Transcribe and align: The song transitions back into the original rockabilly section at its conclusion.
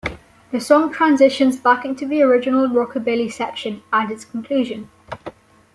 The 0.51 0.59
song 0.59 0.91
transitions 0.91 1.57
back 1.57 1.85
into 1.85 2.07
the 2.07 2.23
original 2.23 2.67
rockabilly 2.67 3.31
section 3.31 3.83
at 3.93 4.09
its 4.09 4.25
conclusion. 4.25 4.89